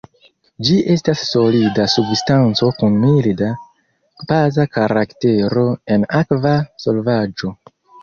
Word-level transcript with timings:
Ĝi 0.69 0.77
estas 0.93 1.21
solida 1.31 1.85
substanco 1.97 2.71
kun 2.81 2.97
milda 3.05 3.51
baza 4.33 4.69
karaktero 4.81 5.71
en 5.99 6.11
akva 6.25 6.59
solvaĵo. 6.89 7.59